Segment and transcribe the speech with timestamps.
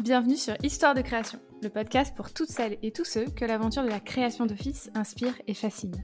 [0.00, 3.84] Bienvenue sur Histoire de création, le podcast pour toutes celles et tous ceux que l'aventure
[3.84, 5.94] de la création d'office inspire et fascine.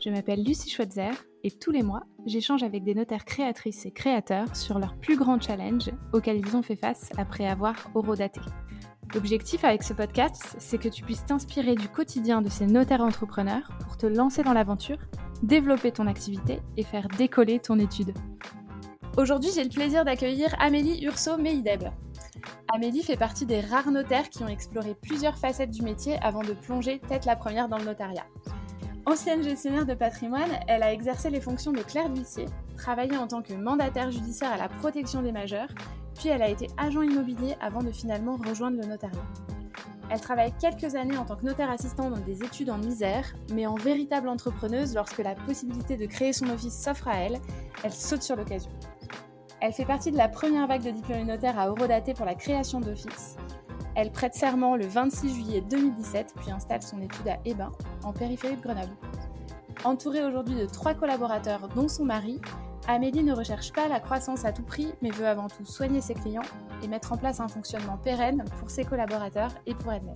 [0.00, 1.12] Je m'appelle Lucie Schweitzer
[1.44, 5.40] et tous les mois, j'échange avec des notaires créatrices et créateurs sur leurs plus grands
[5.40, 8.40] challenges auxquels ils ont fait face après avoir horodaté.
[9.14, 13.70] L'objectif avec ce podcast, c'est que tu puisses t'inspirer du quotidien de ces notaires entrepreneurs
[13.84, 14.98] pour te lancer dans l'aventure,
[15.44, 18.12] développer ton activité et faire décoller ton étude.
[19.16, 21.84] Aujourd'hui, j'ai le plaisir d'accueillir Amélie Urso-Meideb.
[22.74, 26.54] Amélie fait partie des rares notaires qui ont exploré plusieurs facettes du métier avant de
[26.54, 28.26] plonger tête la première dans le notariat.
[29.06, 32.46] Ancienne gestionnaire de patrimoine, elle a exercé les fonctions de clerc d'huissier,
[32.76, 35.68] travaillé en tant que mandataire judiciaire à la protection des majeurs,
[36.16, 39.22] puis elle a été agent immobilier avant de finalement rejoindre le notariat.
[40.10, 43.66] Elle travaille quelques années en tant que notaire assistant dans des études en misère, mais
[43.66, 47.38] en véritable entrepreneuse lorsque la possibilité de créer son office s'offre à elle,
[47.84, 48.72] elle saute sur l'occasion.
[49.64, 52.80] Elle fait partie de la première vague de diplômés notaires à eurodater pour la création
[52.80, 53.38] d'office.
[53.94, 58.56] Elle prête serment le 26 juillet 2017 puis installe son étude à Hébin, en périphérie
[58.56, 58.92] de Grenoble.
[59.82, 62.42] Entourée aujourd'hui de trois collaborateurs dont son mari,
[62.88, 66.12] Amélie ne recherche pas la croissance à tout prix mais veut avant tout soigner ses
[66.12, 66.42] clients
[66.82, 70.12] et mettre en place un fonctionnement pérenne pour ses collaborateurs et pour elle-même.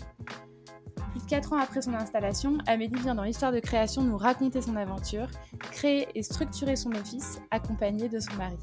[1.13, 4.61] Plus de 4 ans après son installation, Amélie vient dans l'histoire de création nous raconter
[4.61, 5.29] son aventure,
[5.71, 8.59] créer et structurer son office accompagnée de son mari.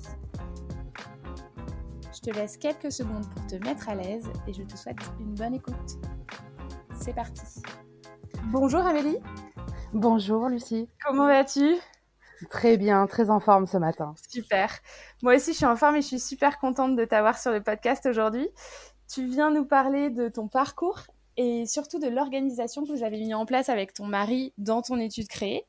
[2.26, 5.36] Je te laisse quelques secondes pour te mettre à l'aise et je te souhaite une
[5.36, 5.76] bonne écoute.
[7.00, 7.62] C'est parti.
[8.46, 9.20] Bonjour Amélie.
[9.94, 10.90] Bonjour Lucie.
[11.06, 11.76] Comment vas-tu?
[12.50, 14.16] Très bien, très en forme ce matin.
[14.28, 14.72] Super.
[15.22, 17.62] Moi aussi, je suis en forme et je suis super contente de t'avoir sur le
[17.62, 18.50] podcast aujourd'hui.
[19.08, 21.02] Tu viens nous parler de ton parcours
[21.38, 24.98] et surtout de l'organisation que vous avez mis en place avec ton mari dans ton
[24.98, 25.68] étude créée.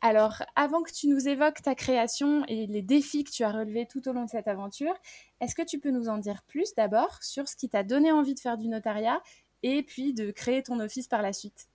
[0.00, 3.86] Alors, avant que tu nous évoques ta création et les défis que tu as relevés
[3.86, 4.94] tout au long de cette aventure,
[5.40, 8.34] est-ce que tu peux nous en dire plus d'abord sur ce qui t'a donné envie
[8.34, 9.20] de faire du notariat
[9.64, 11.68] et puis de créer ton office par la suite?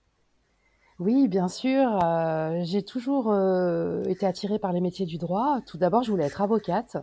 [1.00, 1.98] Oui, bien sûr.
[2.04, 5.60] Euh, j'ai toujours euh, été attirée par les métiers du droit.
[5.66, 6.96] Tout d'abord, je voulais être avocate.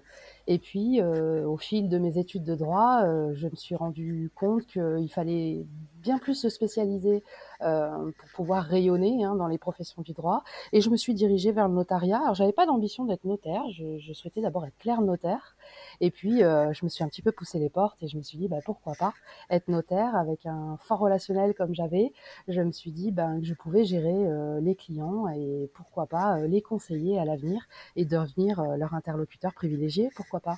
[0.47, 4.65] Et puis, euh, au fil de mes études de droit, je me suis rendu compte
[4.65, 5.65] qu'il fallait
[6.01, 7.23] bien plus se spécialiser
[7.62, 10.44] euh, pour pouvoir rayonner hein, dans les professions du droit.
[10.73, 12.19] Et je me suis dirigée vers le notariat.
[12.19, 13.63] Alors, j'avais pas d'ambition d'être notaire.
[13.72, 15.56] Je, souhaitais d'abord être clair notaire.
[16.00, 18.23] Et puis, euh, je me suis un petit peu poussé les portes et je me
[18.23, 19.13] suis dit, bah, pourquoi pas
[19.50, 22.11] être notaire avec un fort relationnel comme j'avais.
[22.47, 26.40] Je me suis dit ben, que je pouvais gérer euh, les clients et pourquoi pas
[26.41, 30.09] les conseiller à l'avenir et devenir leur interlocuteur privilégié.
[30.16, 30.57] Pourquoi pas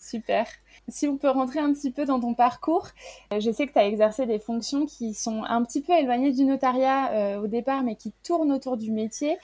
[0.00, 0.46] Super.
[0.88, 2.88] Si on peut rentrer un petit peu dans ton parcours,
[3.32, 6.32] euh, je sais que tu as exercé des fonctions qui sont un petit peu éloignées
[6.32, 9.36] du notariat euh, au départ, mais qui tournent autour du métier.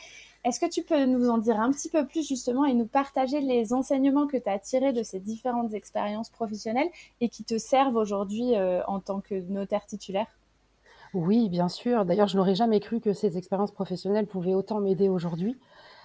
[0.45, 3.41] Est-ce que tu peux nous en dire un petit peu plus justement et nous partager
[3.41, 6.89] les enseignements que tu as tirés de ces différentes expériences professionnelles
[7.21, 10.29] et qui te servent aujourd'hui euh, en tant que notaire titulaire?
[11.15, 12.05] Oui, bien sûr.
[12.05, 15.57] D'ailleurs, je n'aurais jamais cru que ces expériences professionnelles pouvaient autant m'aider aujourd'hui.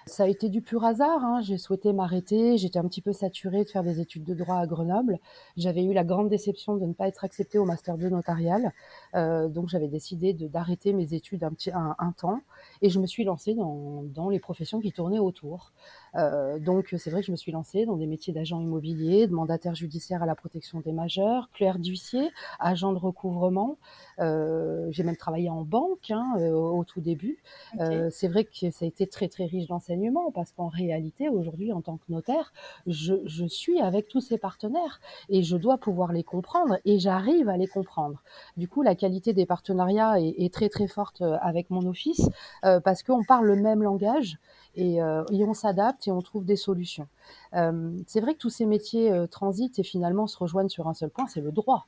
[0.08, 1.24] Ça a été du pur hasard.
[1.24, 1.42] Hein.
[1.42, 2.58] J'ai souhaité m'arrêter.
[2.58, 5.20] J'étais un petit peu saturée de faire des études de droit à Grenoble.
[5.58, 8.74] J'avais eu la grande déception de ne pas être acceptée au master 2 notarial.
[9.16, 12.42] Euh, donc j'avais décidé d'arrêter mes études un, petit, un, un, temps
[12.82, 15.72] et je me suis lancée dans, dans les professions qui tournaient autour.
[16.16, 19.34] Euh, donc c'est vrai que je me suis lancée dans des métiers d'agent immobilier, de
[19.34, 22.30] mandataire judiciaire à la protection des majeurs, clerc d'huissier,
[22.60, 23.78] agent de recouvrement.
[24.20, 27.40] Euh, j'ai même travaillé en banque hein, euh, au tout début.
[27.76, 27.84] Okay.
[27.84, 31.72] Euh, c'est vrai que ça a été très très riche d'enseignements parce qu'en réalité aujourd'hui
[31.72, 32.54] en tant que notaire,
[32.88, 37.50] je, je, suis avec tous ces partenaires et je dois pouvoir les comprendre et j'arrive
[37.50, 38.22] à les comprendre.
[38.58, 42.30] Du coup la qualité des partenariats est, est très très forte avec mon office
[42.66, 44.38] euh, parce qu'on parle le même langage
[44.76, 47.08] et, euh, et on s'adapte et on trouve des solutions.
[47.54, 50.94] Euh, c'est vrai que tous ces métiers euh, transitent et finalement se rejoignent sur un
[50.94, 51.88] seul point, c'est le droit.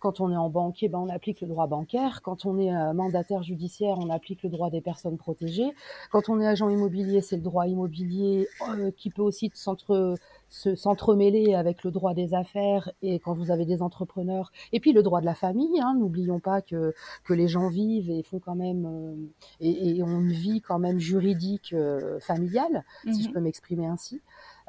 [0.00, 2.20] Quand on est en banquier, ben on applique le droit bancaire.
[2.22, 5.72] Quand on est mandataire judiciaire, on applique le droit des personnes protégées.
[6.10, 8.46] Quand on est agent immobilier, c'est le droit immobilier
[8.98, 10.16] qui peut aussi s'entre
[10.76, 15.02] s'entremêler avec le droit des affaires et quand vous avez des entrepreneurs et puis le
[15.02, 18.54] droit de la famille hein, n'oublions pas que que les gens vivent et font quand
[18.54, 19.14] même euh,
[19.60, 23.14] et, et, ont une vie quand même juridique euh, familiale mm -hmm.
[23.14, 24.20] si je peux m'exprimer ainsi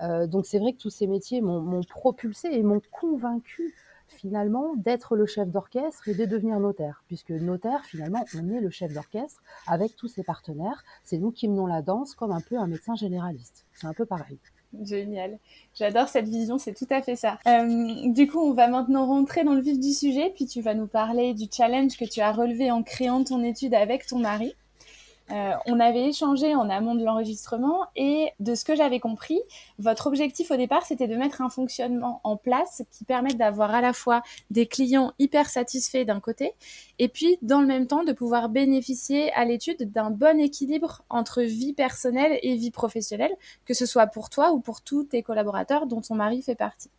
[0.01, 3.75] euh, donc c'est vrai que tous ces métiers m'ont propulsé et m'ont convaincu
[4.15, 8.69] finalement d'être le chef d'orchestre et de devenir notaire, puisque notaire, finalement, on est le
[8.69, 10.83] chef d'orchestre avec tous ses partenaires.
[11.03, 13.65] C'est nous qui menons la danse comme un peu un médecin généraliste.
[13.73, 14.39] C'est un peu pareil.
[14.83, 15.39] Génial.
[15.73, 17.39] J'adore cette vision, c'est tout à fait ça.
[17.47, 20.73] Euh, du coup, on va maintenant rentrer dans le vif du sujet, puis tu vas
[20.73, 24.55] nous parler du challenge que tu as relevé en créant ton étude avec ton mari.
[25.31, 29.41] Euh, on avait échangé en amont de l'enregistrement et de ce que j'avais compris,
[29.79, 33.81] votre objectif au départ, c'était de mettre un fonctionnement en place qui permette d'avoir à
[33.81, 36.53] la fois des clients hyper satisfaits d'un côté
[36.99, 41.41] et puis dans le même temps de pouvoir bénéficier à l'étude d'un bon équilibre entre
[41.41, 43.35] vie personnelle et vie professionnelle,
[43.65, 46.91] que ce soit pour toi ou pour tous tes collaborateurs dont ton mari fait partie.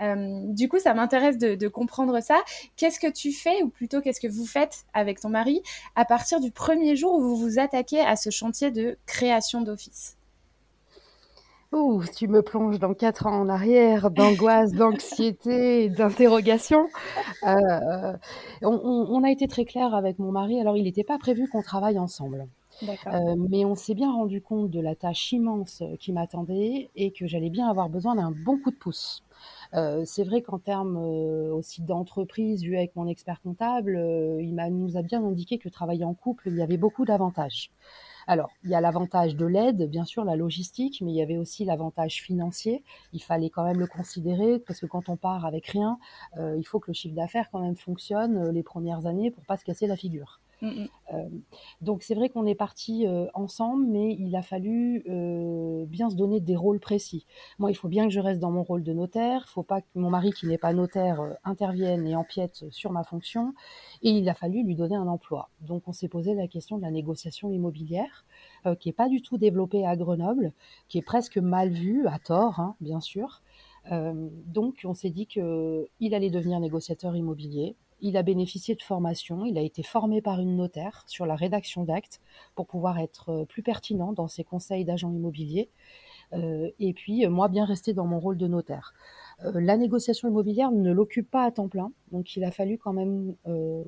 [0.00, 2.42] Euh, du coup, ça m'intéresse de, comprendre ça.
[2.76, 5.62] Qu'est-ce que tu fais, ou plutôt qu'est-ce que vous faites avec ton mari
[5.96, 10.16] à partir du premier jour où vous vous attaquez à ce chantier de création d'office?
[11.72, 16.88] Ouh, tu me plonges dans quatre ans en arrière, d'angoisse, d'anxiété, d'interrogation.
[17.46, 18.16] Euh,
[18.62, 20.58] on, a été très clair avec mon mari.
[20.60, 22.48] Alors, il n'était pas prévu qu'on travaille ensemble.
[22.82, 27.26] Euh, mais on s'est bien rendu compte de la tâche immense qui m'attendait et que
[27.26, 29.24] j'allais bien avoir besoin d'un bon coup de pouce.
[29.74, 34.54] Euh, c'est vrai qu'en termes euh, aussi d'entreprise, vu avec mon expert comptable, euh, il
[34.54, 37.70] nous a bien indiqué que travailler en couple, il y avait beaucoup d'avantages.
[38.26, 41.38] Alors, il y a l'avantage de l'aide, bien sûr, la logistique, mais il y avait
[41.38, 42.84] aussi l'avantage financier.
[43.12, 45.98] Il fallait quand même le considérer parce que quand on part avec rien,
[46.36, 49.64] il faut que le chiffre d'affaires quand même fonctionne les premières années pour pas se
[49.64, 50.40] casser la figure.
[50.60, 50.88] Mm, mm.
[51.14, 51.28] Euh,
[51.80, 56.16] donc c'est vrai qu'on est parti euh, ensemble, mais il a fallu euh, bien se
[56.16, 57.26] donner des rôles précis.
[57.58, 59.44] Moi, il faut bien que je reste dans mon rôle de notaire.
[59.46, 63.04] Il faut pas que mon mari, qui n'est pas notaire, intervienne et empiète sur ma
[63.04, 63.54] fonction.
[64.02, 65.48] Et il a fallu lui donner un emploi.
[65.60, 68.24] Donc on s'est posé la question de la négociation immobilière,
[68.80, 70.52] qui est pas du tout développée à Grenoble,
[70.88, 73.42] qui est presque mal vue, à tort, hein, bien sûr.
[73.90, 79.58] donc on s'est dit qu'il allait devenir négociateur immobilier il a bénéficié de formation, il
[79.58, 82.20] a été formé par une notaire sur la rédaction d'actes
[82.54, 85.68] pour pouvoir être euh, plus pertinent dans ses conseils d'agent immobilier.
[86.34, 88.92] Euh, et puis, euh, moi, bien rester dans mon rôle de notaire.
[89.54, 93.36] la négociation immobilière ne l'occupe pas à temps plein, donc il a fallu quand même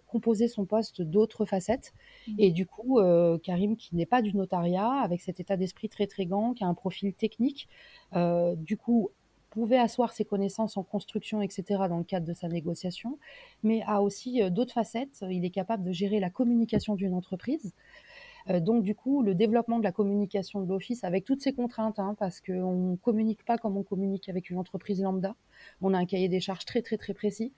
[0.07, 1.93] composer son poste d'autres facettes.
[2.29, 2.35] Mmh.
[2.39, 3.01] Et du coup,
[3.43, 6.69] Karim, qui n'est pas du notariat, avec cet état d'esprit très très grand, qui a
[6.69, 7.69] un profil technique,
[8.15, 9.11] du coup,
[9.51, 13.19] pouvait asseoir ses connaissances en construction, etc., dans le cadre de sa négociation,
[13.63, 15.25] mais a aussi euh, d'autres facettes.
[15.29, 17.75] Il est capable de gérer la communication d'une entreprise.
[18.49, 21.99] Euh, donc, du coup, le développement de la communication de l'office avec toutes ses contraintes,
[21.99, 25.35] hein, parce qu'on ne communique pas comme on communique avec une entreprise lambda.
[25.83, 27.53] On a un cahier des charges très, très, très précis,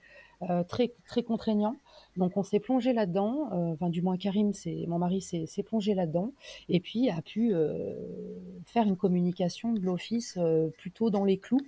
[0.50, 1.76] euh, très, très contraignant.
[2.16, 4.52] Donc on s'est plongé là-dedans, enfin du moins Karim,
[4.86, 6.32] mon mari, s'est plongé là-dedans
[6.68, 7.54] et puis a pu
[8.66, 10.38] faire une communication de l'office
[10.76, 11.62] plutôt dans les clous.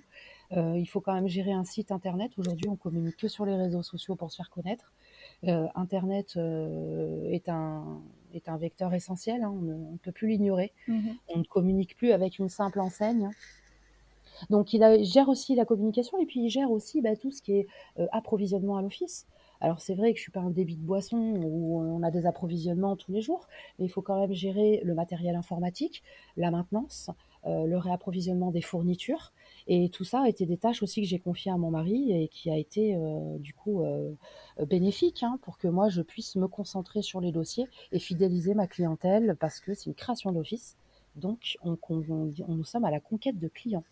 [0.51, 2.31] Il faut quand même gérer un site internet.
[2.37, 4.93] Aujourd'hui, on communique que sur les réseaux sociaux pour se faire connaître.
[5.43, 8.01] internet est un
[8.33, 9.43] est un vecteur essentiel.
[9.43, 10.73] Hein, on ne peut plus l'ignorer.
[10.87, 13.29] Mmh on ne communique plus avec une simple enseigne.
[14.49, 17.53] Donc il, gère aussi la communication et puis il gère aussi bah, tout ce qui
[17.53, 17.67] est
[18.11, 19.27] approvisionnement à l'office.
[19.61, 22.25] Alors c'est vrai que je suis pas un débit de boisson où on a des
[22.25, 23.47] approvisionnements tous les jours,
[23.79, 26.03] mais il faut quand même gérer le matériel informatique,
[26.37, 27.09] la maintenance,
[27.45, 29.33] euh, le réapprovisionnement des fournitures.
[29.67, 32.27] Et tout ça a été des tâches aussi que j'ai confiées à mon mari et
[32.27, 34.13] qui a été euh, du coup euh,
[34.67, 38.67] bénéfique hein, pour que moi je puisse me concentrer sur les dossiers et fidéliser ma
[38.67, 40.77] clientèle parce que c'est une création d'office.
[41.15, 41.77] Donc on,
[42.47, 43.85] nous sommes à la conquête de clients.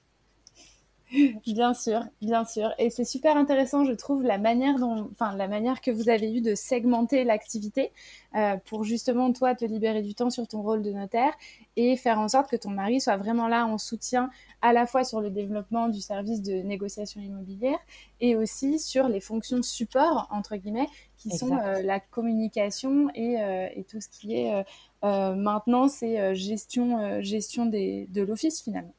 [1.45, 2.73] Bien sûr, bien sûr.
[2.79, 6.33] Et c'est super intéressant, je trouve, la manière dont, enfin, la manière que vous avez
[6.33, 7.91] eu de segmenter l'activité
[8.35, 11.33] euh, pour justement toi te libérer du temps sur ton rôle de notaire
[11.75, 14.31] et faire en sorte que ton mari soit vraiment là en soutien
[14.63, 17.79] à la fois sur le développement du service de négociation immobilière
[18.19, 20.87] et aussi sur les fonctions support entre guillemets
[21.17, 24.65] qui sont euh, la communication et, euh, et, tout ce qui est
[25.03, 28.93] maintenant c'est gestion gestion des, de l'office finalement.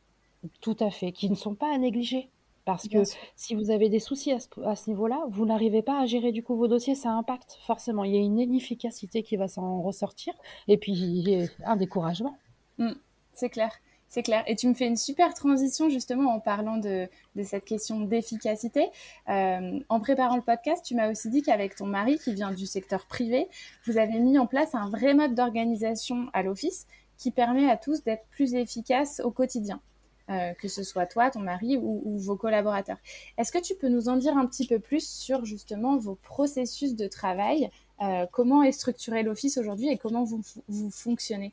[0.60, 2.30] Tout à fait, qui ne sont pas à négliger.
[2.64, 3.02] Parce que
[3.36, 6.56] si vous avez des soucis à ce, niveau-là, vous n'arrivez pas à gérer du coup
[6.56, 8.04] vos dossiers, ça impacte forcément.
[8.04, 10.32] Il y a une inefficacité qui va s'en ressortir
[10.66, 12.38] et puis un découragement.
[12.78, 12.92] Mmh,
[13.34, 13.70] c'est clair,
[14.08, 14.44] c'est clair.
[14.46, 17.06] Et tu me fais une super transition justement en parlant de,
[17.42, 18.88] cette question d'efficacité.
[19.28, 22.64] Euh, en préparant le podcast, tu m'as aussi dit qu'avec ton mari qui vient du
[22.64, 23.46] secteur privé,
[23.86, 26.86] vous avez mis en place un vrai mode d'organisation à l'office
[27.18, 29.82] qui permet à tous d'être plus efficaces au quotidien.
[30.30, 32.96] Euh, que ce soit toi, ton mari ou, vos collaborateurs.
[33.36, 36.96] Est-ce que tu peux nous en dire un petit peu plus sur justement vos processus
[36.96, 37.68] de travail
[38.00, 41.52] euh, Comment est structuré l'office aujourd'hui et comment vous, vous fonctionnez?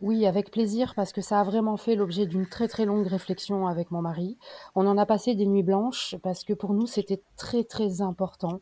[0.00, 3.66] Oui, avec plaisir, parce que ça a vraiment fait l'objet d'une très très longue réflexion
[3.66, 4.38] avec mon mari.
[4.74, 8.60] On en a passé des nuits blanches, parce que pour nous, c'était très très important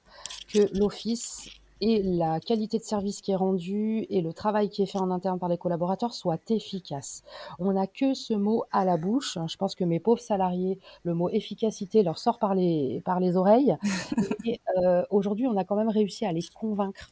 [0.53, 1.49] que l'office
[1.81, 5.11] et la qualité de service qui est rendue et le travail qui est fait en
[5.11, 7.23] interne par les collaborateurs soit efficace.
[7.59, 9.39] On n'a que ce mot à la bouche.
[9.47, 13.37] Je pense que mes pauvres salariés, le mot efficacité leur sort par les, par les
[13.37, 13.77] oreilles.
[14.45, 17.11] et euh, aujourd'hui, on a quand même réussi à les convaincre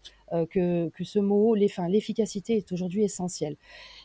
[0.51, 3.57] que, que, ce mot, l'efficacité est aujourd'hui essentielle.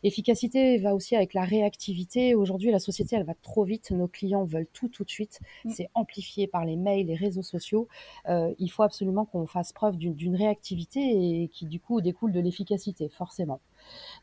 [0.04, 2.36] Efficacité va aussi avec la réactivité.
[2.36, 3.92] Aujourd'hui, la société, elle va trop vite.
[3.92, 5.40] Nos clients veulent tout tout de suite.
[5.66, 5.70] Mm.
[5.72, 7.88] C'est amplifié par les mails, les réseaux sociaux.
[8.28, 13.10] il faut absolument qu'on fasse preuve d'une réactivité et qui, du coup, découle de l'efficacité,
[13.10, 13.60] forcément.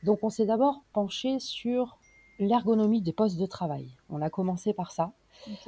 [0.02, 1.98] Donc, on s'est d'abord penché sur
[2.38, 3.88] l'ergonomie des postes de travail.
[4.10, 5.12] On a commencé par ça.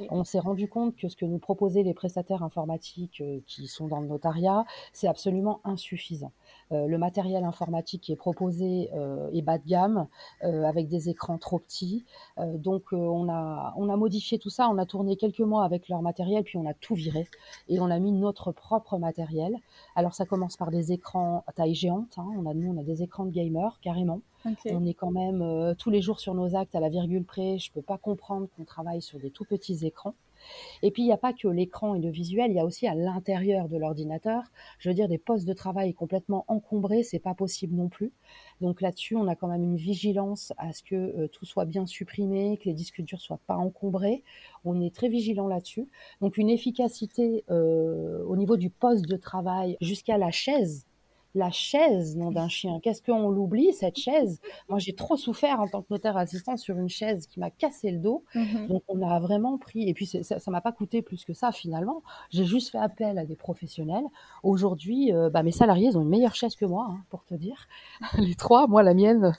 [0.09, 3.87] On s'est rendu compte que ce que nous proposaient les prestataires informatiques euh, qui sont
[3.87, 6.31] dans le notariat, c'est absolument insuffisant.
[6.71, 10.07] Euh, le matériel informatique qui est proposé euh, est bas de gamme,
[10.41, 12.05] avec des écrans trop petits.
[12.37, 16.01] donc on, a, on a modifié tout ça, on a tourné quelques mois avec leur
[16.01, 17.27] matériel, puis on a tout viré
[17.69, 19.55] et on a mis notre propre matériel.
[19.95, 22.27] Alors ça commence par des écrans à taille géante, hein.
[22.37, 24.21] on a, nous on a des écrans de gamer carrément.
[24.69, 27.57] On est quand même euh, tous les jours sur nos actes à la virgule près.
[27.59, 30.15] Je ne peux pas comprendre qu'on travaille sur des tout petits écrans.
[30.83, 32.87] Et puis, il n'y a pas que l'écran et le visuel, il y a aussi
[32.87, 34.43] à l'intérieur de l'ordinateur.
[34.79, 38.11] Je veux dire, des postes de travail complètement encombrés, c'est pas possible non plus.
[38.61, 41.85] Donc là-dessus, on a quand même une vigilance à ce que euh, tout soit bien
[41.85, 44.23] supprimé, que les disques durs soient pas encombrés.
[44.65, 45.87] On est très vigilant là-dessus.
[46.21, 50.85] Donc une efficacité euh, au niveau du poste de travail jusqu'à la chaise
[51.35, 52.79] la chaise, nom d'un chien.
[52.81, 54.39] Qu'est-ce qu'on l'oublie, cette chaise?
[54.69, 57.91] Moi, j'ai trop souffert en tant que notaire assistant sur une chaise qui m'a cassé
[57.91, 58.23] le dos.
[58.35, 58.67] Mhm.
[58.67, 61.51] Donc, on a vraiment pris, et puis ça ne m'a pas coûté plus que ça
[61.51, 62.03] finalement.
[62.29, 64.05] J'ai juste fait appel à des professionnels.
[64.43, 67.33] Aujourd'hui, euh, bah, mes salariés, ils ont une meilleure chaise que moi, hein, pour te
[67.33, 67.67] dire.
[68.17, 69.33] Les trois, moi, la mienne,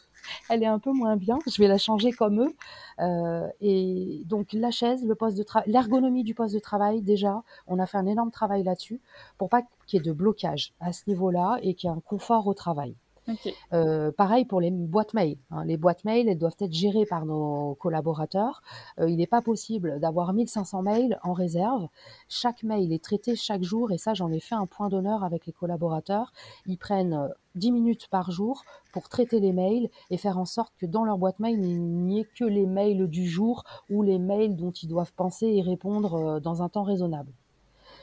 [0.48, 1.38] elle est un peu moins bien.
[1.46, 2.54] Je vais la changer comme eux.
[3.00, 7.42] Euh, et donc la chaise, le poste de travail, l'ergonomie du poste de travail, déjà,
[7.66, 9.00] on a fait un énorme travail là-dessus
[9.38, 12.00] pour pas qu'il y ait de blocage à ce niveau-là et qu'il y ait un
[12.00, 12.94] confort au travail.
[13.72, 15.36] Euh, pareil pour les boîtes mail.
[15.50, 15.64] Hein.
[15.64, 18.62] Les boîtes mail, elles doivent être gérées par nos collaborateurs.
[18.98, 21.86] Euh, il n'est pas possible d'avoir 1500 mails en réserve.
[22.28, 25.46] Chaque mail est traité chaque jour et ça, j'en ai fait un point d'honneur avec
[25.46, 26.32] les collaborateurs.
[26.66, 30.72] Ils prennent 10 euh, minutes par jour pour traiter les mails et faire en sorte
[30.78, 34.18] que dans leur boîte mail, il n'y ait que les mails du jour ou les
[34.18, 37.32] mails dont ils doivent penser et répondre dans un temps raisonnable.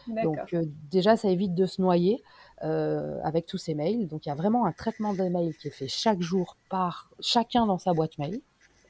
[0.07, 0.55] Donc
[0.89, 2.23] déjà, ça évite de se noyer.
[2.61, 4.09] Euh, avec tous ces mails.
[4.09, 7.09] Donc il y a vraiment un traitement des mails qui est fait chaque jour par
[7.21, 8.41] chacun dans sa boîte mail.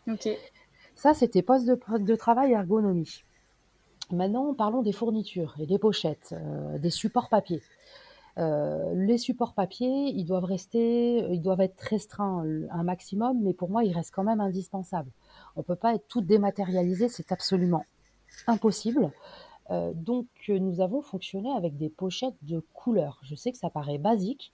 [0.07, 0.27] Ok.
[0.95, 3.23] Ça, c'était poste de, de, travail ergonomie.
[4.11, 7.61] Maintenant, parlons des fournitures et des pochettes, euh, des supports papier.
[8.39, 13.69] Euh, les supports papier, ils doivent rester, ils doivent être restreints un maximum, mais pour
[13.69, 15.11] moi, ils restent quand même indispensables.
[15.55, 17.85] On ne peut pas être tout dématérialisé, c'est absolument
[18.47, 19.11] impossible.
[19.71, 23.19] Euh, donc nous avons fonctionné avec des pochettes de couleurs.
[23.23, 24.51] Je sais que ça paraît basique,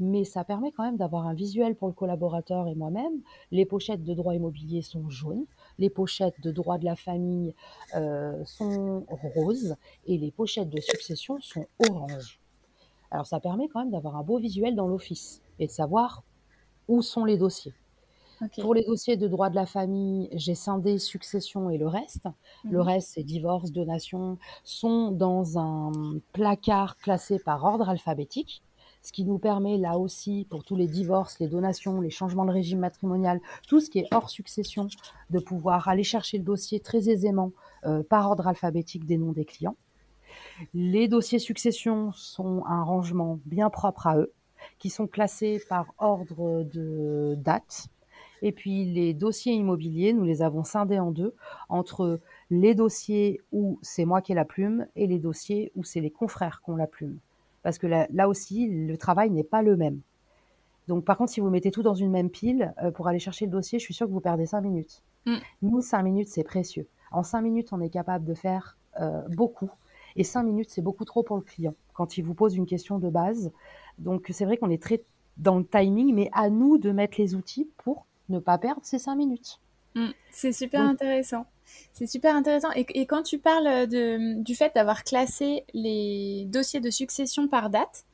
[0.00, 3.20] mais ça permet quand même d'avoir un visuel pour le collaborateur et moi-même.
[3.50, 5.44] Les pochettes de droit immobilier sont jaunes,
[5.78, 7.54] les pochettes de droit de la famille
[7.94, 9.04] euh, sont
[9.34, 12.40] roses et les pochettes de succession sont oranges.
[13.10, 16.24] Alors ça permet quand même d'avoir un beau visuel dans l'office et de savoir
[16.88, 17.74] où sont les dossiers.
[18.60, 22.26] Pour les dossiers de droit de la famille, j'ai scindé succession et le reste.
[22.64, 22.84] Le mhm.
[22.84, 25.92] reste, c'est divorce, donation, sont dans un
[26.32, 28.62] placard classé par ordre alphabétique
[29.04, 32.50] ce qui nous permet là aussi, pour tous les divorces, les donations, les changements de
[32.50, 33.38] régime matrimonial,
[33.68, 34.88] tout ce qui est hors succession,
[35.28, 37.52] de pouvoir aller chercher le dossier très aisément
[37.84, 39.76] euh, par ordre alphabétique des noms des clients.
[40.72, 44.32] Les dossiers succession sont un rangement bien propre à eux,
[44.78, 47.88] qui sont classés par ordre de date,
[48.44, 51.34] et puis les dossiers immobiliers, nous les avons scindés en deux,
[51.70, 52.20] entre
[52.50, 56.10] les dossiers où c'est moi qui ai la plume et les dossiers où c'est les
[56.10, 57.18] confrères qui ont la plume.
[57.62, 59.98] Parce que là, aussi, le travail n'est pas le même.
[60.88, 63.46] Donc par contre, si vous mettez tout dans une même pile, euh, pour aller chercher
[63.46, 65.02] le dossier, je suis sûre que vous perdez cinq minutes.
[65.24, 65.36] Mm.
[65.62, 66.86] Nous, cinq minutes, c'est précieux.
[67.12, 69.70] En cinq minutes, on est capable de faire euh, beaucoup.
[70.16, 72.98] Et cinq minutes, c'est beaucoup trop pour le client quand il vous pose une question
[72.98, 73.52] de base.
[73.96, 75.02] Donc c'est vrai qu'on est très
[75.38, 78.98] dans le timing, mais à nous de mettre les outils pour ne pas perdre ces
[78.98, 79.60] cinq minutes.
[79.94, 80.10] Mm.
[80.30, 81.46] c'est super intéressant.
[81.92, 82.70] C'est super intéressant.
[82.74, 88.04] Et, quand tu parles de, du fait d'avoir classé les dossiers de succession par date,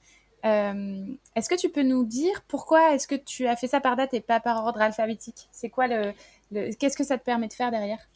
[0.45, 1.05] euh,
[1.37, 4.15] est-ce que tu peux nous dire pourquoi est-ce que tu as fait ça par date
[4.15, 5.49] et pas par ordre alphabétique?
[5.53, 6.13] C'est quoi le,
[6.79, 8.09] qu'est-ce que ça te permet de faire derrière?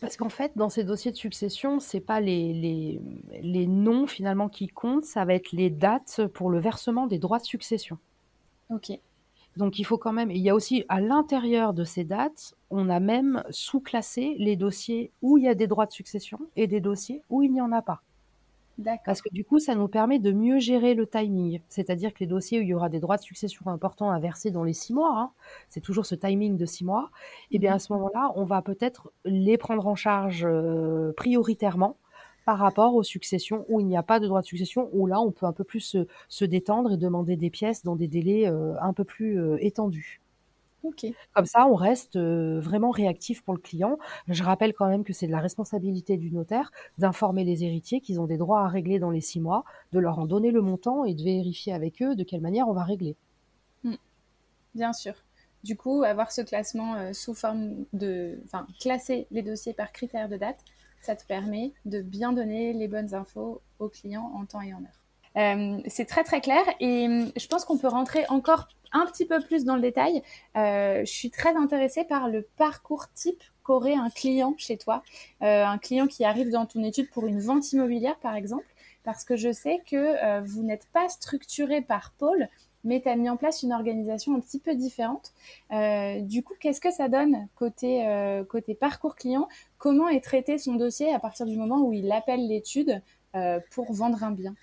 [0.00, 3.00] Parce qu'en fait, dans ces dossiers de succession, c'est pas les, les,
[3.42, 7.38] les, noms finalement qui comptent, ça va être les dates pour le versement des droits
[7.38, 7.98] de succession.
[8.70, 8.92] Ok.
[9.56, 12.88] Donc il faut quand même, il y a aussi à l'intérieur de ces dates, on
[12.90, 16.80] a même sous-classé les dossiers où il y a des droits de succession et des
[16.80, 18.02] dossiers où il n'y en a pas.
[19.04, 21.60] Parce que du coup, ça nous permet de mieux gérer le timing.
[21.68, 24.50] C'est-à-dire que les dossiers où il y aura des droits de succession importants à verser
[24.50, 25.30] dans les six mois, hein,
[25.70, 27.10] c'est toujours ce timing de six mois,
[27.50, 27.80] et eh bien à mhm.
[27.80, 31.96] ce moment-là, on va peut-être les prendre en charge euh, prioritairement
[32.46, 35.20] par rapport aux successions où il n'y a pas de droit de succession, où là,
[35.20, 35.96] on peut un peu plus
[36.30, 40.22] se, détendre et demander des pièces dans des délais un peu plus étendus.
[41.34, 43.98] Comme ça, on reste vraiment réactif pour le client.
[44.28, 48.20] Je rappelle quand même que c'est de la responsabilité du notaire d'informer les héritiers qu'ils
[48.20, 51.04] ont des droits à régler dans les six mois, de leur en donner le montant
[51.04, 53.16] et de vérifier avec eux de quelle manière on va régler.
[53.82, 53.94] Mmh.
[54.74, 55.14] Bien sûr.
[55.64, 58.38] Du coup, avoir ce classement sous forme de...
[58.44, 60.60] Enfin, classer les dossiers par critères de date,
[61.06, 64.78] ça te permet de bien donner les bonnes infos aux clients en temps et en
[64.78, 65.00] heure.
[65.36, 69.26] Euh, c'est très très clair et hum, je pense qu'on peut rentrer encore un petit
[69.26, 70.22] peu plus dans le détail.
[70.56, 75.02] Euh, je suis très intéressée par le parcours type qu'aurait un client chez toi,
[75.42, 78.66] euh, un client qui arrive dans ton étude pour une vente immobilière par exemple,
[79.04, 82.48] parce que je sais que vous n'êtes pas structuré par pôle,
[82.82, 85.32] mais tu as mis en place une organisation un petit peu différente.
[86.22, 88.04] du coup, qu'est-ce que ça donne côté,
[88.48, 89.48] côté parcours client
[89.86, 93.00] Comment est traité son dossier à partir du moment où il appelle l'étude
[93.70, 94.56] pour vendre un bien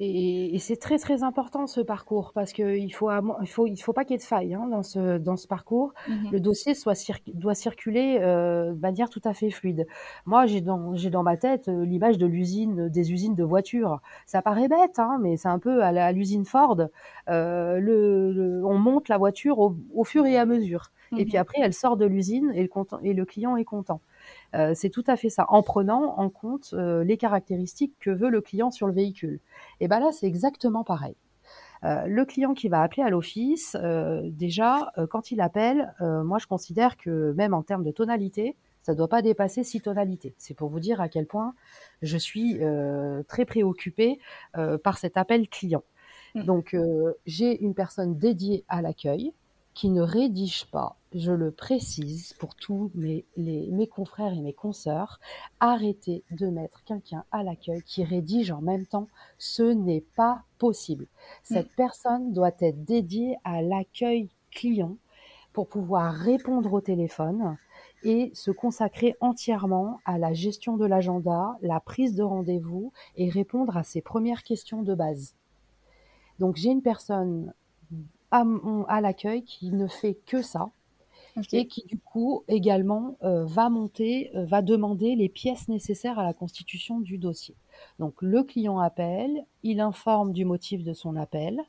[0.00, 3.10] et, et c'est très très important ce parcours parce qu'il faut
[3.42, 5.48] il faut il faut pas qu'il y ait de faille hein, dans ce dans ce
[5.48, 5.92] parcours.
[6.08, 6.94] Mmh Le dossier soit
[7.34, 9.88] doit circuler euh, de manière tout à fait fluide.
[10.24, 14.00] Moi j'ai dans j'ai dans ma tête euh, l'image de l'usine des usines de voitures.
[14.26, 16.80] Ça paraît bête hein, mais c'est un peu à l'usine Ford.
[17.28, 20.92] Euh, le, on monte la voiture au, au fur et à mesure.
[21.16, 22.68] Et puis mmh après elle sort de l'usine et le
[23.02, 24.00] et le client est content.
[24.54, 28.30] Euh, c'est tout à fait ça, en prenant en compte euh, les caractéristiques que veut
[28.30, 29.40] le client sur le véhicule.
[29.80, 31.16] Et bien là, c'est exactement pareil.
[31.84, 33.76] Euh, le client qui va appeler à l'office,
[34.24, 38.96] déjà, quand il appelle, moi je considère que même en termes de tonalité, ça ne
[38.96, 40.34] doit pas dépasser six tonalités.
[40.38, 41.54] C'est pour vous dire à quel point
[42.02, 42.58] je suis
[43.28, 44.18] très préoccupée
[44.82, 45.84] par cet appel client.
[46.34, 46.42] Mmh.
[46.42, 46.76] Donc,
[47.26, 49.32] j'ai une personne dédiée à l'accueil
[49.72, 55.20] qui ne rédige pas, je le précise pour tous mes, mes confrères et mes consoeurs,
[55.60, 59.08] arrêtez de mettre quelqu'un à l'accueil qui rédige en même temps.
[59.38, 61.06] Ce n'est pas possible.
[61.42, 64.96] Cette personne doit être dédiée à l'accueil client
[65.52, 67.56] pour pouvoir répondre au téléphone
[68.04, 73.76] et se consacrer entièrement à la gestion de l'agenda, la prise de rendez-vous et répondre
[73.76, 75.34] à ses premières questions de base.
[76.38, 77.52] Donc j'ai une personne
[78.30, 80.70] à, l'accueil qui ne fait que ça.
[81.52, 86.24] Et qui du coup également euh, va monter, euh, va demander les pièces nécessaires à
[86.24, 87.54] la constitution du dossier.
[87.98, 91.60] Donc le client appelle, il informe du motif de son appel,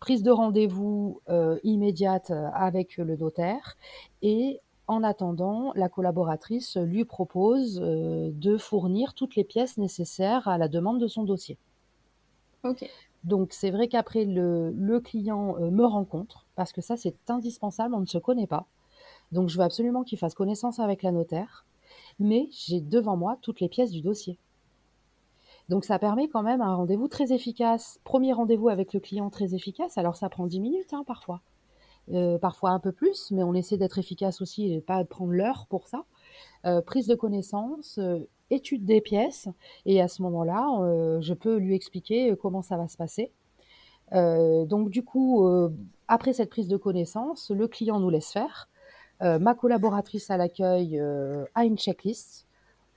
[0.00, 3.76] prise de rendez-vous euh, immédiate avec le notaire
[4.22, 10.68] et en attendant, la collaboratrice lui propose de fournir toutes les pièces nécessaires à la
[10.68, 11.58] demande de son dossier.
[12.62, 12.88] Ok.
[13.24, 18.06] Donc c'est vrai qu'après le, client me rencontre, parce que ça c'est indispensable, on ne
[18.06, 18.68] se connaît pas.
[19.32, 21.66] Donc je veux absolument qu'il fasse connaissance avec la notaire,
[22.18, 24.38] mais j'ai devant moi toutes les pièces du dossier.
[25.68, 27.98] Donc ça permet quand même un rendez-vous très efficace.
[28.04, 31.40] Premier rendez-vous avec le client très efficace, alors ça prend 10 minutes hein, parfois.
[32.12, 35.66] Euh, parfois un peu plus, mais on essaie d'être efficace aussi et pas prendre l'heure
[35.68, 36.04] pour ça.
[36.64, 37.98] Euh, prise de connaissance,
[38.50, 39.48] étude des pièces
[39.84, 43.32] et à ce moment-là, euh, je peux lui expliquer euh, comment ça va se passer.
[44.12, 45.46] Euh, donc du coup,
[46.08, 48.68] après cette prise de connaissance, le client nous laisse faire.
[49.20, 51.00] Ma collaboratrice à l'accueil
[51.54, 52.46] a une checklist.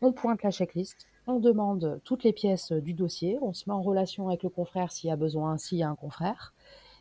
[0.01, 3.82] On pointe la checklist, on demande toutes les pièces du dossier, on se met en
[3.82, 6.53] relation avec le confrère s'il y a besoin, s'il y a un confrère,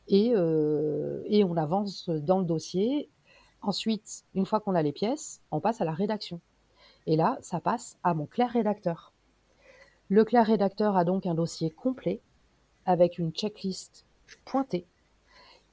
[0.09, 0.29] et,
[1.27, 3.09] et on avance dans le dossier.
[3.61, 6.41] Ensuite, une fois qu'on a les pièces, on passe à la rédaction.
[7.07, 9.13] Et là, ça passe à mon clair rédacteur.
[10.09, 12.21] Le clair rédacteur a donc un dossier complet
[12.87, 14.07] avec une checklist
[14.47, 14.87] pointée.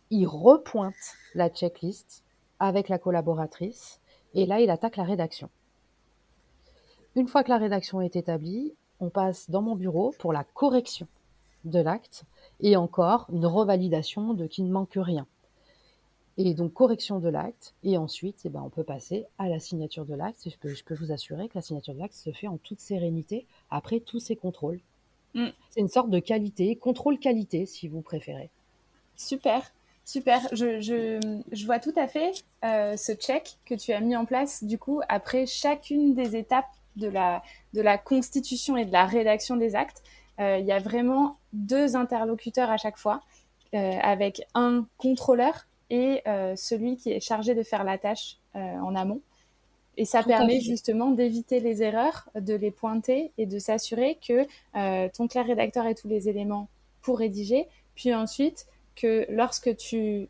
[0.09, 2.24] Il repointe la checklist
[2.59, 3.99] avec la collaboratrice
[4.33, 5.49] et là, il attaque la rédaction.
[7.15, 11.07] Une fois que la rédaction est établie, on passe dans mon bureau pour la correction
[11.63, 12.25] de l'acte
[12.59, 15.25] et encore une revalidation de qui ne manque rien.
[16.37, 20.05] Et donc correction de l'acte, et ensuite, eh ben, on peut passer à la signature
[20.05, 20.49] de l'acte.
[20.49, 22.81] Je peux, je peux vous assurer que la signature de l'acte se fait en toute
[22.81, 24.81] sérénité après tous ces contrôles.
[25.33, 25.47] Mm.
[25.69, 28.49] C'est une sorte de qualité, contrôle qualité si vous préférez.
[29.15, 29.71] Super,
[30.05, 30.39] super.
[30.53, 32.31] Je, je, je vois tout à fait
[32.63, 36.69] euh, ce check que tu as mis en place du coup après chacune des étapes
[36.95, 40.01] de la, de la constitution et de la rédaction des actes.
[40.39, 43.21] Euh, il y a vraiment deux interlocuteurs à chaque fois,
[43.73, 46.23] euh, avec un contrôleur et
[46.55, 49.21] celui qui est chargé de faire la tâche en amont.
[49.97, 54.47] Et ça permet justement d'éviter les erreurs, de les pointer et de s'assurer que
[55.09, 56.69] ton clair rédacteur ait tous les éléments
[57.03, 57.67] pour rédiger.
[57.93, 58.65] Puis ensuite,
[58.95, 60.29] que lorsque tu,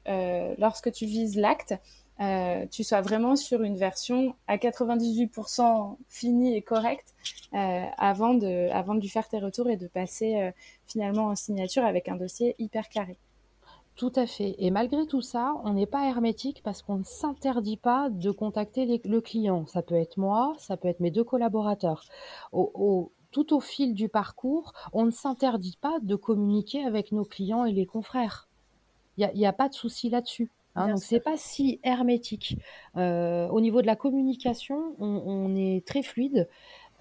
[0.57, 1.75] lorsque tu vises l'acte,
[2.21, 7.13] euh, tu sois vraiment sur une version à 98% finie et correcte
[7.53, 10.51] euh, avant, de, avant de lui faire tes retours et de passer euh,
[10.87, 13.17] finalement en signature avec un dossier hyper carré.
[13.97, 14.55] Tout à fait.
[14.59, 19.01] Et malgré tout ça, on n'est pas hermétique parce qu'on ne s'interdit pas de contacter
[19.03, 19.65] le client.
[19.67, 22.03] Ça peut être moi, ça peut être mes deux collaborateurs.
[23.31, 27.71] tout au fil du parcours, on ne s'interdit pas de communiquer avec nos clients et
[27.71, 28.49] les confrères.
[29.17, 30.49] Il n'y a, a, pas de souci là-dessus.
[30.75, 32.57] Hein, donc c'est pas si hermétique.
[32.97, 36.49] Euh, au niveau de la communication, on, est très fluide.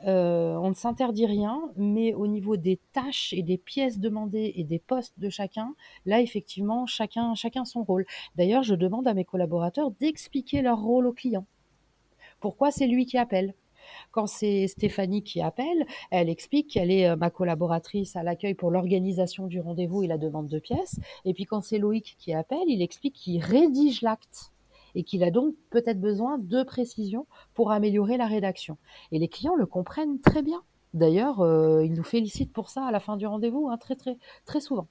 [0.06, 4.64] Euh, on ne s'interdit rien, mais au niveau des tâches et des pièces demandées et
[4.64, 5.74] des postes de chacun,
[6.06, 8.04] là effectivement, chacun, chacun son rôle.
[8.36, 11.46] D'ailleurs, je demande à mes collaborateurs d'expliquer leur rôle au client.
[12.40, 13.54] Pourquoi c'est lui qui appelle?
[14.10, 18.70] Quand c'est Stéphanie qui appelle, elle explique qu'elle est euh, ma collaboratrice à l'accueil pour
[18.70, 20.98] l'organisation du rendez-vous et la demande de pièces.
[21.24, 24.52] Et puis quand c'est Loïc qui appelle, il explique qu'il rédige l'acte
[24.94, 28.76] et qu'il a donc peut-être besoin de précisions pour améliorer la rédaction.
[29.12, 30.62] Et les clients le comprennent très bien.
[30.94, 34.16] D'ailleurs, euh, ils nous félicitent pour ça à la fin du rendez-vous, hein, très très
[34.44, 34.86] très souvent.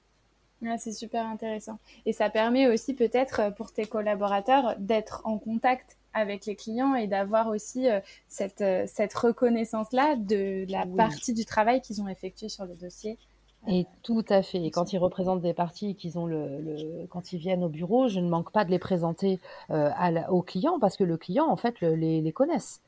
[0.76, 1.78] c'est super intéressant.
[2.04, 6.94] Et ça permet aussi peut-être euh, pour tes collaborateurs d'être en contact avec les clients
[6.94, 12.08] et d'avoir aussi euh, cette, euh, cette reconnaissance-là de la partie du travail qu'ils ont
[12.08, 13.18] effectué sur le dossier.
[13.66, 14.62] Et tout à fait.
[14.62, 18.20] Et quand ils représentent des parties qu'ils ont le, quand ils viennent au bureau, je
[18.20, 19.90] ne manque pas de les présenter euh,
[20.28, 22.82] aux clients parce que le client, en fait, les, les connaissent.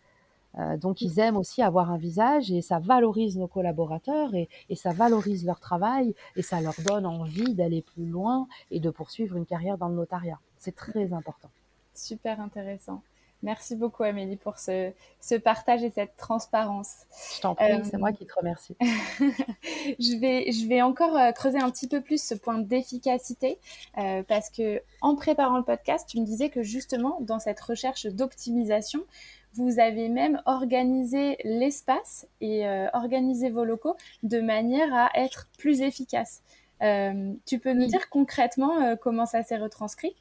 [0.76, 4.92] donc, ils aiment aussi avoir un visage et ça valorise nos collaborateurs et, et, ça
[4.92, 9.46] valorise leur travail et ça leur donne envie d'aller plus loin et de poursuivre une
[9.46, 10.38] carrière dans le notariat.
[10.58, 11.48] C'est très important.
[11.94, 13.00] Super intéressant.
[13.46, 14.90] Merci beaucoup Amélie pour ce,
[15.38, 17.06] partage et cette transparence.
[17.37, 18.74] Je t'en prie, c'est moi euh, qui te remercie.
[18.80, 23.61] je, vais, je vais encore euh, creuser un petit peu plus ce point d'efficacité
[23.98, 28.06] euh, parce que en préparant le podcast, tu me disais que justement dans cette recherche
[28.06, 29.04] d'optimisation,
[29.52, 36.42] vous avez même organisé l'espace et organisé vos locaux de manière à être plus efficace.
[36.80, 40.16] tu peux nous dire concrètement comment ça s'est retranscrit?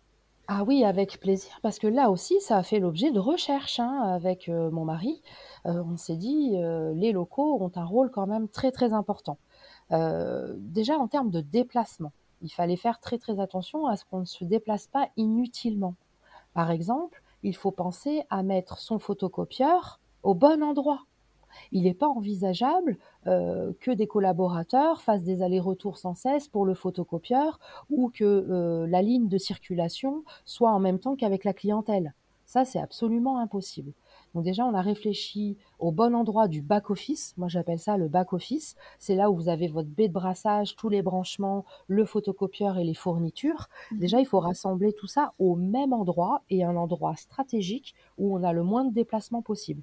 [0.48, 4.02] Ah oui, avec plaisir, parce que là aussi, ça a fait l'objet de recherches hein,
[4.14, 5.22] avec euh, mon mari.
[5.66, 9.38] Euh, on s'est dit, euh, les locaux ont un rôle quand même très très important.
[9.90, 14.26] déjà en termes de déplacement, il fallait faire très très attention à ce qu'on ne
[14.26, 15.96] se déplace pas inutilement.
[16.54, 21.02] Par exemple, il faut penser à mettre son photocopieur au bon endroit.
[21.72, 26.74] Il n'est pas envisageable euh, que des collaborateurs fassent des allers-retours sans cesse pour le
[26.74, 32.14] photocopieur ou que euh, la ligne de circulation soit en même temps qu'avec la clientèle.
[32.46, 33.94] Ça, c'est absolument impossible.
[34.34, 37.34] Donc déjà, on a réfléchi au bon endroit du back-office.
[37.38, 38.76] Moi, j'appelle ça le back-office.
[39.00, 42.84] C'est là où vous avez votre baie de brassage, tous les branchements, le photocopieur et
[42.84, 43.68] les fournitures.
[43.92, 43.98] Mmh.
[43.98, 48.44] Déjà, il faut rassembler tout ça au même endroit et un endroit stratégique où on
[48.44, 49.82] a le moins de déplacements possible.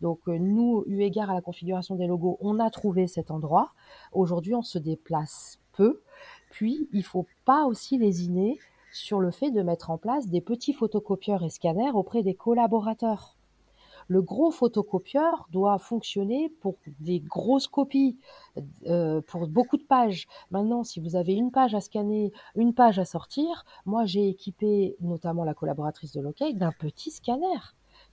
[0.00, 3.72] Donc euh, nous, eu égard à la configuration des logos, on a trouvé cet endroit.
[4.12, 6.02] Aujourd'hui, on se déplace peu.
[6.50, 8.58] Puis, il ne faut pas aussi lésiner
[8.92, 13.36] sur le fait de mettre en place des petits photocopieurs et scanners auprès des collaborateurs.
[14.06, 18.18] Le gros photocopieur doit fonctionner pour des grosses copies,
[18.86, 20.26] euh, pour beaucoup de pages.
[20.50, 24.96] Maintenant, si vous avez une page à scanner, une page à sortir, moi j'ai équipé
[25.00, 27.58] notamment la collaboratrice de Lockheed d'un petit scanner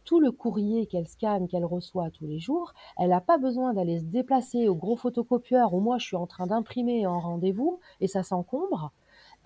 [0.04, 4.00] tout le courrier qu'elle scanne, qu'elle reçoit tous les jours, elle n'a pas besoin d'aller
[4.00, 8.08] se déplacer au gros photocopieur où moi je suis en train d'imprimer en rendez-vous et
[8.08, 8.92] ça s'encombre.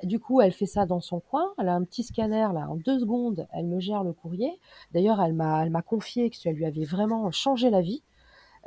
[0.03, 1.53] Du coup, elle fait ça dans son coin.
[1.57, 4.59] Elle a un petit scanner là, en deux secondes, elle me gère le courrier.
[4.91, 8.03] D'ailleurs, elle m'a, confié que ça lui avait vraiment changé la vie.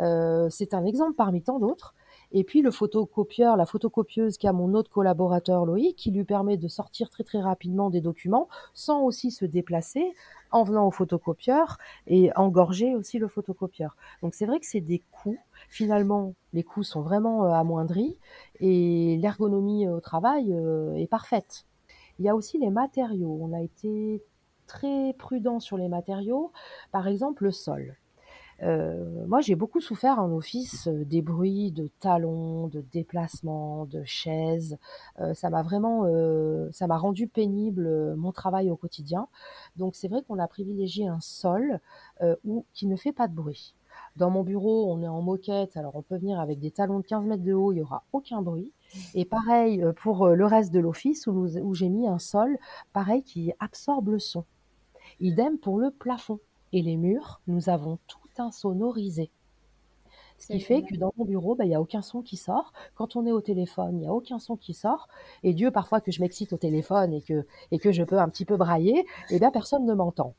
[0.01, 1.95] Euh, c'est un exemple parmi tant d'autres.
[2.31, 6.57] Et puis le photocopieur, la photocopieuse qui a mon autre collaborateur Loïc, qui lui permet
[6.57, 10.13] de sortir très très rapidement des documents sans aussi se déplacer
[10.51, 13.97] en venant au photocopieur et engorger aussi le photocopieur.
[14.23, 15.39] Donc c'est vrai que c'est des coûts.
[15.69, 18.19] Finalement, les coûts sont vraiment euh, amoindris
[18.61, 21.67] et l'ergonomie au travail euh, est parfaite.
[22.19, 23.39] Il y a aussi les matériaux.
[23.41, 24.23] On a été
[24.67, 26.53] très prudent sur les matériaux.
[26.93, 27.97] Par exemple, le sol.
[28.63, 34.03] Euh, moi, j'ai beaucoup souffert en office euh, des bruits de talons, de déplacements, de
[34.05, 34.79] chaises.
[35.21, 36.07] Euh, ça m'a vraiment,
[36.73, 39.29] ça m'a rendu pénible mon travail au quotidien.
[39.77, 41.81] Donc, c'est vrai qu'on a privilégié un sol
[42.45, 43.75] où, qui ne fait pas de bruit.
[44.17, 47.05] Dans mon bureau, on est en moquette, alors on peut venir avec des talons de
[47.05, 48.73] 15 mètres de haut, il n'y aura aucun bruit.
[49.15, 52.59] Et pareil pour le reste de l'office où, où j'ai mis un sol,
[52.93, 54.45] pareil, qui absorbe le son.
[55.21, 56.41] Idem pour le plafond
[56.73, 59.31] et les murs, nous avons tout insonorisé.
[60.39, 62.73] Ce qui fait que dans mon bureau, bah, il n'y a aucun son qui sort.
[62.95, 65.09] Quand on est au téléphone, il n'y a aucun son qui sort.
[65.43, 68.29] Et Dieu, parfois que je m'excite au téléphone et que, et que je peux un
[68.29, 70.35] petit peu brailler, eh bien, personne ne m'entend.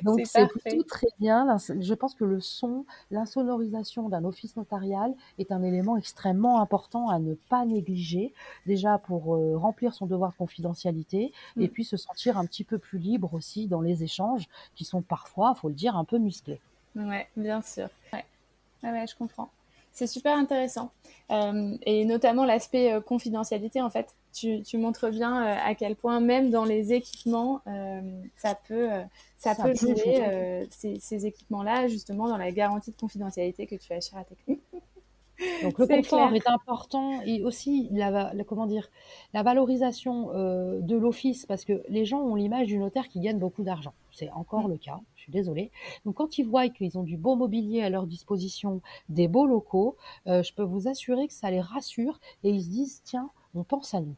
[0.02, 1.56] Donc c'est plutôt très bien.
[1.58, 7.18] Je pense que le son, l'insonorisation d'un office notarial est un élément extrêmement important à
[7.18, 8.32] ne pas négliger,
[8.66, 11.68] déjà pour euh, remplir son devoir de confidentialité et mm.
[11.68, 15.54] puis se sentir un petit peu plus libre aussi dans les échanges qui sont parfois,
[15.54, 16.60] faut le dire, un peu musclés.
[16.94, 17.88] Ouais, bien sûr.
[18.12, 18.24] Ouais,
[18.82, 19.50] ouais je comprends.
[19.96, 20.90] C'est super intéressant.
[21.30, 24.14] Euh, et notamment l'aspect euh, confidentialité, en fait.
[24.36, 27.62] Tu, tu montres bien euh, à quel point, même dans les équipements,
[28.34, 28.88] ça peut,
[29.38, 34.00] ça, peut jouer, ces, ces équipements-là, justement, dans la garantie de confidentialité que tu as
[34.00, 34.60] chez Technique.
[35.62, 38.88] Donc le confort est important et aussi la, comment dire
[39.34, 43.38] la valorisation euh, de l'office parce que les gens ont l'image du notaire qui gagne
[43.38, 43.92] beaucoup d'argent.
[44.12, 44.72] C'est encore mm.
[44.72, 45.00] le cas.
[45.14, 45.70] Je suis désolée.
[46.04, 49.96] Donc quand ils voient qu'ils ont du beau mobilier à leur disposition, des beaux locaux,
[50.26, 53.64] euh, je peux vous assurer que ça les rassure et ils se disent tiens on
[53.64, 54.16] pense à nous.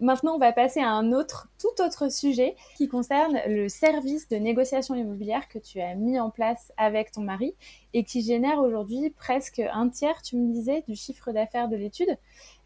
[0.00, 4.36] Maintenant, on va passer à un autre, tout autre sujet qui concerne le service de
[4.36, 7.54] négociation immobilière que tu as mis en place avec ton mari
[7.92, 12.16] et qui génère aujourd'hui presque un tiers, tu me disais, du chiffre d'affaires de l'étude.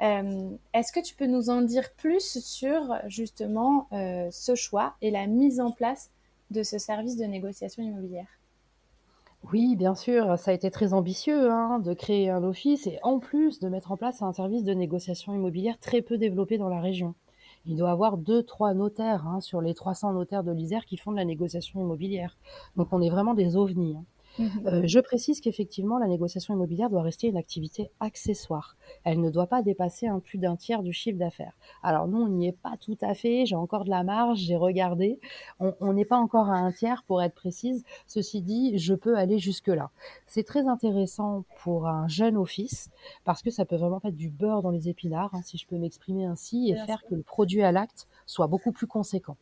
[0.00, 5.11] Euh, est-ce que tu peux nous en dire plus sur justement euh, ce choix et
[5.11, 6.11] la mise en place
[6.50, 8.28] de ce service de négociation immobilière?
[9.52, 13.18] Oui, bien sûr, ça a été très ambitieux hein, de créer un office et en
[13.18, 16.80] plus de mettre en place un service de négociation immobilière très peu développé dans la
[16.80, 17.14] région.
[17.66, 21.12] Il doit avoir deux, trois notaires hein, sur les 300 notaires de l'Isère qui font
[21.12, 22.38] de la négociation immobilière.
[22.76, 23.96] Donc on est vraiment des ovnis.
[23.96, 24.04] Hein.
[24.38, 28.76] Mmh euh, je précise qu'effectivement, la négociation immobilière doit rester une activité accessoire.
[29.04, 31.52] Elle ne doit pas dépasser un plus d'un tiers du chiffre d'affaires.
[31.82, 33.46] Alors nous, on n'y est pas tout à fait.
[33.46, 35.20] J'ai encore de la marge, j'ai regardé.
[35.60, 37.84] On n'est pas encore à un tiers pour être précise.
[38.06, 39.90] Ceci dit, je peux aller jusque-là.
[40.26, 42.90] C'est très intéressant pour un jeune office
[43.24, 45.76] parce que ça peut vraiment être du beurre dans les épinards, hein, si je peux
[45.76, 49.36] m'exprimer ainsi, et faire que le produit à l'acte soit beaucoup plus conséquent.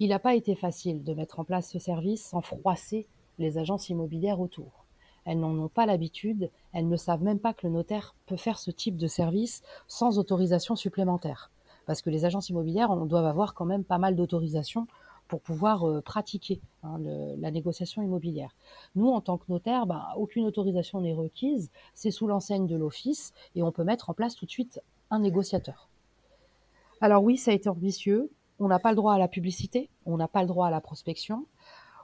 [0.00, 3.08] Il n'a pas été facile de mettre en place ce service sans froisser
[3.38, 4.84] les agences immobilières autour.
[5.24, 8.58] Elles n'en ont pas l'habitude, elles ne savent même pas que le notaire peut faire
[8.58, 11.50] ce type de service sans autorisation supplémentaire.
[11.86, 14.86] Parce que les agences immobilières on doivent avoir quand même pas mal d'autorisations
[15.28, 16.98] pour pouvoir euh, pratiquer hein,
[17.38, 18.56] la négociation immobilière.
[18.94, 23.34] Nous, en tant que notaire, ben, aucune autorisation n'est requise, c'est sous l'enseigne de l'office
[23.54, 25.88] et on peut mettre en place tout de suite un négociateur.
[27.00, 30.16] Alors oui, ça a été ambitieux, on n'a pas le droit à la publicité, on
[30.16, 31.46] n'a pas le droit à la prospection,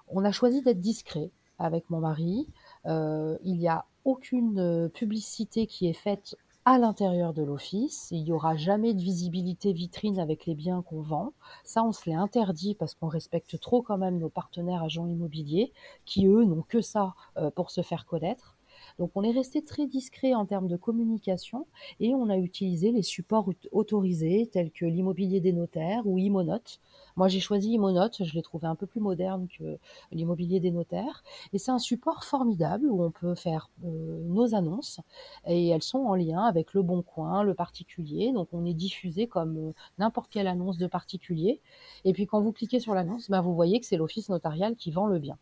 [0.09, 2.49] on a choisi d'être discret avec mon mari.
[2.87, 8.09] Euh, il n'y a aucune euh, publicité qui est faite à l'intérieur de l'office.
[8.11, 11.33] Il n'y aura jamais de visibilité vitrine avec les biens qu'on vend.
[11.63, 15.73] Ça, on se l'est interdit parce qu'on respecte trop quand même nos partenaires agents immobiliers
[16.07, 18.57] qui, eux, n'ont que ça euh, pour se faire connaître.
[18.99, 21.67] Donc on est resté très discret en termes de communication
[21.99, 26.81] et on a utilisé les supports autorisés tels que l'immobilier des notaires ou Imonote.
[27.17, 29.79] Moi j'ai choisi Imonote, je l'ai trouvé un peu plus moderne que
[30.13, 35.01] l'immobilier des notaires et c'est un support formidable où on peut faire euh, nos annonces
[35.47, 38.33] et elles sont en lien avec le bon coin, le particulier.
[38.33, 41.61] Donc on est diffusé comme euh, n'importe quelle annonce de particulier.
[42.05, 44.93] Et puis quand vous cliquez sur l'annonce, ben, vous voyez que c'est l'office notarial qui
[44.93, 45.37] vend le bien.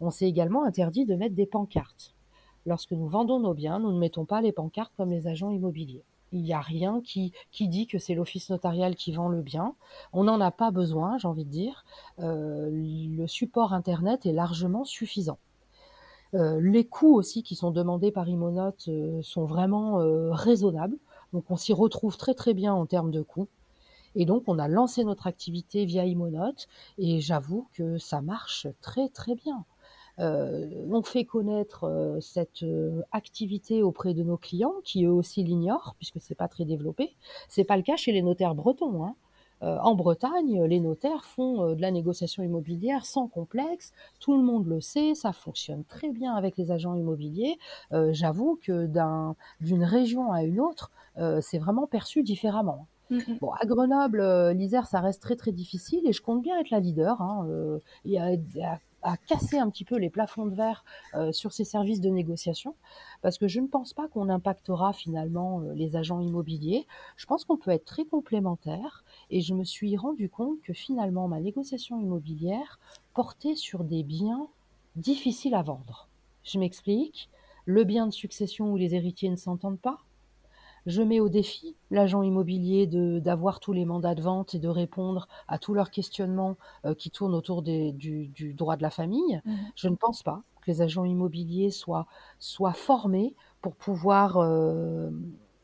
[0.00, 2.14] On s'est également interdit de mettre des pancartes.
[2.66, 6.04] Lorsque nous vendons nos biens, nous ne mettons pas les pancartes comme les agents immobiliers.
[6.32, 9.74] Il n'y a rien qui, dit que c'est l'office notarial qui vend le bien.
[10.12, 11.84] On n'en a pas besoin, j'ai envie de dire.
[12.20, 15.38] Euh, le support Internet est largement suffisant.
[16.34, 19.98] Euh, les coûts aussi qui sont demandés par Imonote euh, sont vraiment
[20.30, 20.96] raisonnables.
[21.34, 23.48] Donc on s'y retrouve très très bien en termes de coûts.
[24.14, 29.08] Et donc on a lancé notre activité via Imonote et j'avoue que ça marche très
[29.08, 29.64] très bien.
[30.18, 35.42] Euh, on fait connaître euh, cette euh, activité auprès de nos clients qui eux aussi
[35.42, 37.14] l'ignorent puisque c'est pas très développé.
[37.48, 39.04] C'est pas le cas chez les notaires bretons.
[39.04, 39.14] Hein.
[39.60, 43.92] en Bretagne, les notaires font de la négociation immobilière sans complexe.
[44.18, 47.58] Tout le monde le sait, ça fonctionne très bien avec les agents immobiliers.
[48.10, 48.88] J'avoue que
[49.60, 50.90] d'une région à une autre,
[51.40, 52.88] c'est vraiment perçu différemment.
[53.40, 56.80] Bon, à Grenoble, l'Isère, ça reste très très difficile et je compte bien être la
[56.80, 57.22] leader.
[57.22, 57.46] Hein.
[58.04, 58.32] Il y a,
[59.02, 60.84] à casser un petit peu les plafonds de verre
[61.14, 62.74] euh, sur ces services de négociation,
[63.20, 66.86] parce que je ne pense pas qu'on impactera finalement euh, les agents immobiliers.
[67.16, 71.28] Je pense qu'on peut être très complémentaires, et je me suis rendu compte que finalement
[71.28, 72.78] ma négociation immobilière
[73.14, 74.48] portait sur des biens
[74.96, 76.08] difficiles à vendre.
[76.44, 77.28] Je m'explique.
[77.64, 80.00] Le bien de succession où les héritiers ne s'entendent pas,
[80.86, 85.28] je mets au défi l'agent immobilier d'avoir tous les mandats de vente et de répondre
[85.48, 89.40] à tous leurs questionnements euh, qui tournent autour du, droit de la famille.
[89.44, 89.54] Mmh.
[89.76, 92.06] Je ne pense pas que les agents immobiliers soient,
[92.38, 94.38] soient formés pour pouvoir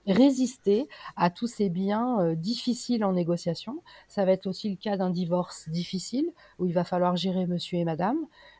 [0.07, 3.83] résister à tous ces biens difficiles en négociation.
[4.09, 7.79] Ça va être aussi le cas d'un divorce difficile où il va falloir gérer monsieur
[7.79, 8.19] et madame.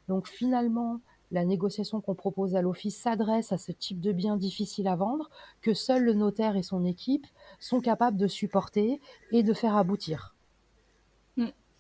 [0.09, 4.89] Donc finalement, la négociation qu'on propose à l'office s'adresse à ce type de biens difficiles
[4.89, 5.31] à vendre
[5.63, 7.27] que seul le notaire et son équipe
[7.61, 9.01] sont capables de supporter
[9.33, 10.35] et de faire aboutir.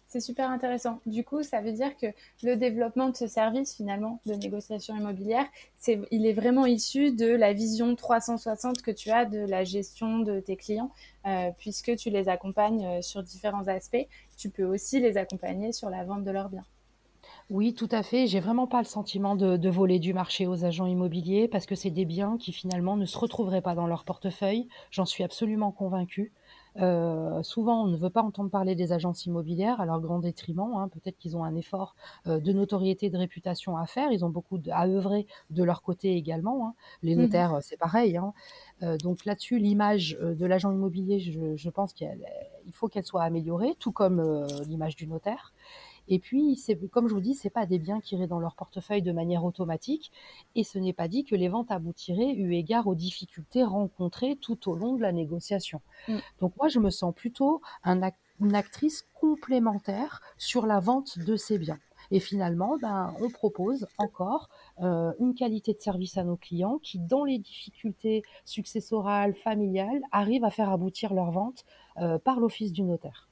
[0.09, 1.01] C'est super intéressant.
[1.05, 2.07] Du coup, ça veut dire que
[2.43, 5.45] le développement de ce service, finalement, de négociation immobilière,
[5.77, 10.21] c'est, il est vraiment issu de la vision 360 que tu as de la gestion
[10.21, 10.91] de tes clients,
[11.27, 14.07] euh, puisque tu les accompagnes euh, sur différents aspects.
[14.39, 16.65] Tu peux aussi les accompagner sur la vente de leurs biens.
[17.51, 18.27] Oui, tout à fait.
[18.27, 21.75] J'ai vraiment pas le sentiment de, de voler du marché aux agents immobiliers parce que
[21.75, 24.69] c'est des biens qui finalement ne se retrouveraient pas dans leur portefeuille.
[24.91, 26.33] J'en suis absolument convaincue.
[26.77, 30.75] Euh, souvent, on ne veut pas entendre parler des agences immobilières à leur grand détriment.
[30.77, 30.89] Hein.
[30.89, 34.13] Peut-être qu'ils ont un effort euh, de notoriété, de réputation à faire.
[34.13, 36.69] Ils ont beaucoup à œuvrer de leur côté également.
[36.69, 36.75] Hein.
[37.03, 38.19] Les mmh notaires, c'est pareil.
[38.19, 38.35] Hein.
[38.83, 42.15] Euh, donc là-dessus, l'image de l'agent immobilier, je, je pense qu'il
[42.73, 45.55] faut qu'elle soit améliorée, tout comme l'image du notaire.
[46.09, 48.57] Et puis, c'est, comme je vous dis, c'est pas des biens qui iraient dans leur
[48.57, 50.11] portefeuille de manière automatique.
[50.55, 54.71] Et ce n'est pas dit que les ventes aboutiraient eu égard aux difficultés rencontrées tout
[54.71, 55.81] au long de la négociation.
[56.09, 56.17] Mm.
[56.41, 61.79] Donc moi, je me sens plutôt une actrice complémentaire sur la vente de ces biens.
[62.11, 64.49] Et finalement, ben, on propose encore
[64.81, 70.45] euh, une qualité de service à nos clients qui, dans les difficultés successorales, familiales, arrivent
[70.45, 71.65] à faire aboutir leur vente
[71.99, 73.28] euh, par l'office du notaire.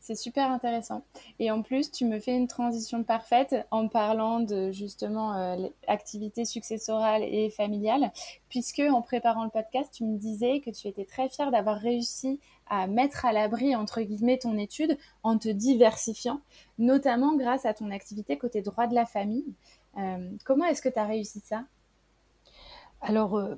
[0.00, 1.02] C'est super intéressant.
[1.38, 6.44] Et en plus, tu me fais une transition parfaite en parlant de justement euh, l'activité
[6.44, 8.12] successorale et familiale,
[8.48, 12.40] puisque en préparant le podcast, tu me disais que tu étais très fière d'avoir réussi
[12.68, 16.40] à mettre à l'abri, entre guillemets, ton étude en te diversifiant,
[16.78, 19.54] notamment grâce à ton activité côté droit de la famille.
[19.98, 21.64] Euh, comment est-ce que tu as réussi ça?
[23.00, 23.56] Alors, euh,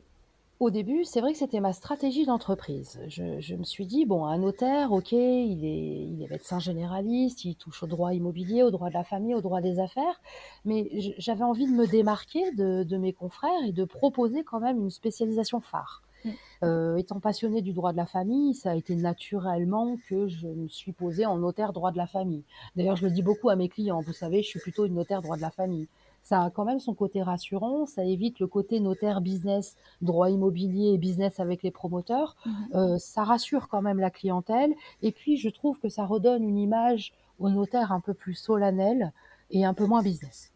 [0.61, 3.01] au début, c'est vrai que c'était ma stratégie d'entreprise.
[3.09, 7.57] Je, me suis dit, bon, un notaire, ok, il est, il est médecin généraliste, il
[7.57, 10.21] touche au droit immobilier, au droit de la famille, au droit des affaires,
[10.67, 14.91] mais j'avais envie de me démarquer de, mes confrères et de proposer quand même une
[14.91, 16.03] spécialisation phare.
[16.27, 16.29] Mm.
[16.65, 20.69] Euh, étant passionnée du droit de la famille, ça a été naturellement que je me
[20.69, 22.45] suis posée en notaire droit de la famille.
[22.77, 25.23] D'ailleurs, je le dis beaucoup à mes clients, vous savez, je suis plutôt une notaire
[25.23, 25.89] droit de la famille
[26.23, 30.93] ça a quand même son côté rassurant, ça évite le côté notaire business, droit immobilier
[30.95, 32.53] et business avec les promoteurs, mhm.
[32.75, 36.59] euh, ça rassure quand même la clientèle, et puis je trouve que ça redonne une
[36.59, 39.13] image au notaire un peu plus solennelle
[39.51, 40.53] et un peu moins business.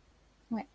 [0.50, 0.66] Ouais.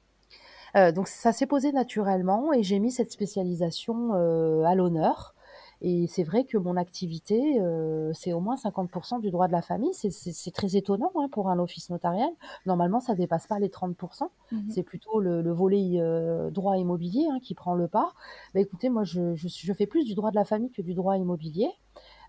[0.76, 5.36] Euh, donc ça s'est posé naturellement et j'ai mis cette spécialisation euh, à l'honneur.
[5.82, 9.62] Et c'est vrai que mon activité, euh, c'est au moins 50% du droit de la
[9.62, 9.94] famille.
[9.94, 12.30] C'est très étonnant hein, pour un office notarial.
[12.66, 14.24] Normalement, ça dépasse pas les 30%.
[14.52, 18.14] Mmh c'est plutôt le, volet euh, droit immobilier hein, qui prend le pas.
[18.54, 20.94] Bah, écoutez, moi, je, je, je, fais plus du droit de la famille que du
[20.94, 21.70] droit immobilier.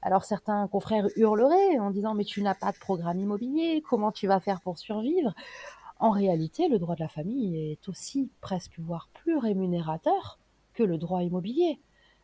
[0.02, 4.26] Alors certains confrères hurleraient en disant mais tu n'as pas de programme immobilier, comment tu
[4.26, 5.34] vas faire pour survivre?
[5.98, 10.38] En réalité, le droit de la famille est aussi presque voire plus rémunérateur
[10.72, 11.78] que le droit immobilier.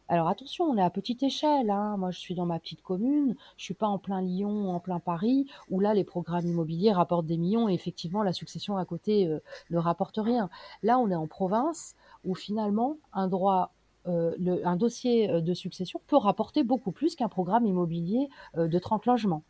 [0.08, 1.68] Alors attention, on est à petite échelle.
[1.68, 1.96] Hein.
[1.96, 3.34] Moi, je suis dans ma petite commune.
[3.56, 7.26] Je suis pas en plein Lyon, en plein Paris, où là, les programmes immobiliers rapportent
[7.26, 9.40] des millions et effectivement, la succession à côté euh,
[9.70, 10.48] ne rapporte rien.
[10.84, 13.72] Là, on est en province où finalement, un droit
[14.06, 19.06] euh, un dossier euh, de succession peut rapporter beaucoup plus qu'un programme immobilier de 30
[19.06, 19.42] logements.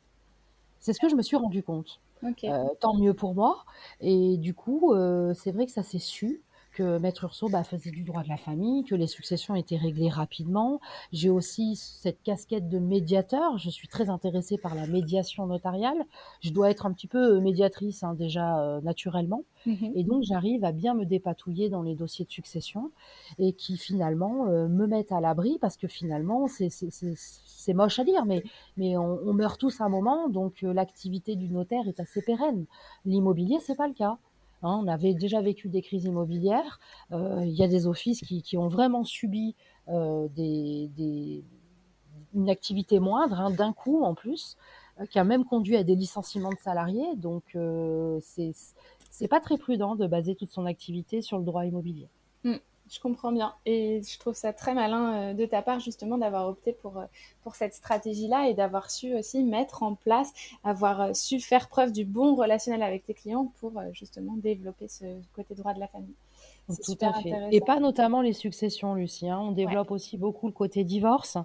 [0.80, 2.00] C'est ce que je me suis rendu compte.
[2.80, 3.66] tant mieux pour moi.
[4.00, 4.94] Et du coup,
[5.34, 6.40] c'est vrai que ça s'est su
[6.76, 10.10] que Maître Urso bah, faisait du droit de la famille, que les successions étaient réglées
[10.10, 10.78] rapidement.
[11.10, 13.56] J'ai aussi cette casquette de médiateur.
[13.56, 15.96] Je suis très intéressée par la médiation notariale.
[16.42, 19.44] Je dois être un petit peu euh, médiatrice hein, déjà euh, naturellement.
[19.64, 19.92] Mhm.
[19.94, 22.90] Et donc j'arrive à bien me dépatouiller dans les dossiers de succession
[23.38, 28.26] et qui finalement euh, me mettent à l'abri parce que finalement c'est moche à dire,
[28.26, 28.44] mais,
[28.76, 32.66] mais on, on, meurt tous à un moment, donc l'activité du notaire est assez pérenne.
[33.06, 34.18] L'immobilier, c'est pas le cas.
[34.62, 36.80] Hein, on avait déjà vécu des crises immobilières.
[37.12, 39.54] Euh, il y a des offices qui, ont vraiment subi
[39.88, 40.28] euh,
[42.34, 44.56] une activité moindre, hein, d'un coup en plus,
[45.00, 47.16] euh, qui a même conduit à des licenciements de salariés.
[47.16, 47.56] Donc,
[48.20, 48.52] c'est
[49.10, 52.10] c'est pas très prudent de baser toute son activité sur le droit immobilier.
[52.88, 53.54] Je comprends bien.
[53.64, 57.06] Et je trouve ça très malin euh, de ta part, justement, d'avoir opté pour, euh,
[57.42, 60.32] pour cette stratégie-là et d'avoir su aussi mettre en place,
[60.62, 65.04] avoir euh, su faire preuve du bon relationnel avec tes clients pour justement développer ce
[65.34, 66.14] côté droit de la famille.
[66.68, 67.32] Tout à fait.
[67.52, 69.28] Et pas notamment les successions, Lucie.
[69.28, 69.38] Hein.
[69.40, 71.38] On développe aussi beaucoup le côté divorce.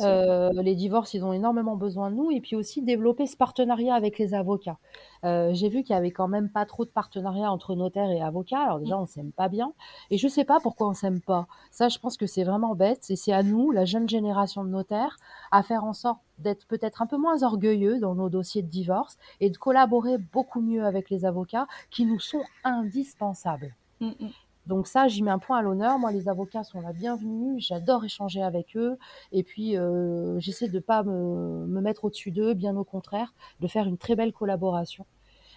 [0.00, 2.30] Euh, les divorces, ils ont énormément besoin de nous.
[2.30, 4.78] Et puis aussi développer ce partenariat avec les avocats.
[5.24, 8.22] Euh, j'ai vu qu'il y avait quand même pas trop de partenariat entre notaires et
[8.22, 8.60] avocats.
[8.60, 9.00] Alors déjà, mm.
[9.00, 9.72] on s'aime pas bien.
[10.10, 11.48] Et je sais pas pourquoi on s'aime pas.
[11.72, 13.10] Ça, je pense que c'est vraiment bête.
[13.10, 15.16] Et c'est à nous, la jeune génération de notaires,
[15.50, 19.18] à faire en sorte d'être peut-être un peu moins orgueilleux dans nos dossiers de divorce
[19.40, 23.74] et de collaborer beaucoup mieux avec les avocats qui nous sont indispensables.
[24.00, 24.30] Mm, mm.
[24.68, 25.98] Donc ça, j'y mets un point à l'honneur.
[25.98, 27.58] Moi, les avocats sont la bienvenue.
[27.58, 28.98] J'adore échanger avec eux.
[29.32, 33.66] Et puis, euh, j'essaie de ne pas me, mettre au-dessus d'eux, bien au contraire, de
[33.66, 35.06] faire une très belle collaboration.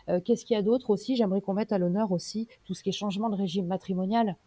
[0.07, 1.17] Euh, qu'est-ce qu'il y a d'autre aussi?
[1.17, 4.37] J'aimerais qu'on mette à l'honneur aussi tout ce qui est changement de régime matrimonial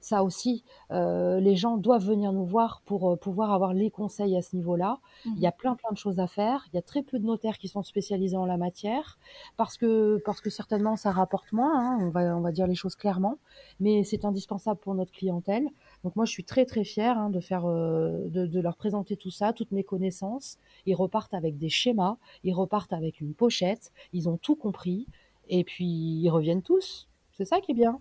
[0.00, 4.36] ça aussi, euh, les gens doivent venir nous voir pour euh, pouvoir avoir les conseils
[4.36, 4.98] à ce niveau-là.
[5.24, 5.52] Il y a mmh.
[5.58, 6.66] plein plein de choses à faire.
[6.72, 9.18] Il y a très peu de notaires qui sont spécialisés en la matière
[9.56, 11.72] parce que parce que certainement ça rapporte moins.
[11.74, 13.38] Hein, on va on va dire les choses clairement,
[13.80, 15.68] mais c'est indispensable pour notre clientèle.
[16.04, 19.16] Donc moi je suis très très fière hein, de faire euh, de, de, leur présenter
[19.16, 20.58] tout ça, toutes mes connaissances.
[20.86, 23.92] Ils repartent avec des schémas, ils repartent avec une pochette.
[24.12, 25.06] Ils ont tout compris
[25.48, 27.08] et puis ils reviennent tous.
[27.32, 28.00] C'est ça qui est bien.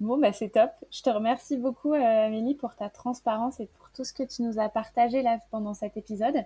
[0.00, 0.70] Bon, bah, c'est top.
[0.90, 4.42] Je te remercie beaucoup, euh, Amélie, pour ta transparence et pour tout ce que tu
[4.42, 6.36] nous as partagé là pendant cet épisode.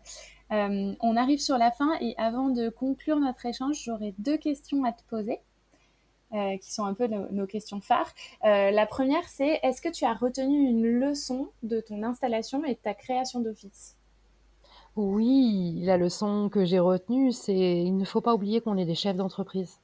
[0.50, 4.82] Euh, on arrive sur la fin et avant de conclure notre échange, j'aurais deux questions
[4.84, 5.40] à te poser.
[6.32, 8.12] Euh, qui sont un peu nos, questions phares.
[8.42, 12.80] la première, c'est est-ce que tu as retenu une leçon de ton installation et de
[12.80, 13.96] ta création d'office?
[14.96, 18.96] Oui, la leçon que j'ai retenue, c'est il ne faut pas oublier qu'on est des
[18.96, 19.78] chefs d'entreprise.